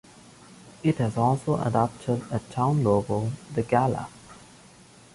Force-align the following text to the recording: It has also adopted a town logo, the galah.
It 0.81 0.97
has 0.97 1.15
also 1.15 1.57
adopted 1.63 2.23
a 2.31 2.39
town 2.49 2.83
logo, 2.83 3.33
the 3.53 3.61
galah. 3.61 4.09